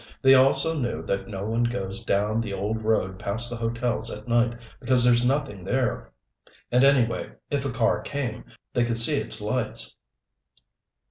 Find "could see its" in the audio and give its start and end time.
8.83-9.39